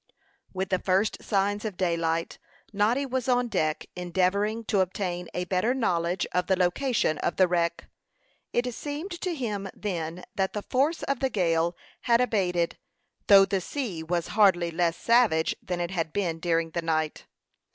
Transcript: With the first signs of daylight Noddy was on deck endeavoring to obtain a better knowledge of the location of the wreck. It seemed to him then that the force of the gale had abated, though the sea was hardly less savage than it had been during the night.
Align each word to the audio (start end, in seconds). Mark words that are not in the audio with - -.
With 0.51 0.69
the 0.69 0.79
first 0.79 1.21
signs 1.21 1.63
of 1.63 1.77
daylight 1.77 2.39
Noddy 2.73 3.05
was 3.05 3.27
on 3.29 3.49
deck 3.49 3.85
endeavoring 3.95 4.63
to 4.63 4.79
obtain 4.79 5.29
a 5.35 5.45
better 5.45 5.75
knowledge 5.75 6.25
of 6.31 6.47
the 6.47 6.55
location 6.55 7.19
of 7.19 7.35
the 7.35 7.47
wreck. 7.47 7.87
It 8.51 8.73
seemed 8.73 9.11
to 9.21 9.35
him 9.35 9.69
then 9.75 10.23
that 10.33 10.53
the 10.53 10.63
force 10.63 11.03
of 11.03 11.19
the 11.19 11.29
gale 11.29 11.77
had 11.99 12.19
abated, 12.19 12.79
though 13.27 13.45
the 13.45 13.61
sea 13.61 14.01
was 14.01 14.29
hardly 14.29 14.71
less 14.71 14.97
savage 14.97 15.55
than 15.61 15.79
it 15.79 15.91
had 15.91 16.11
been 16.13 16.39
during 16.39 16.71
the 16.71 16.81
night. 16.81 17.27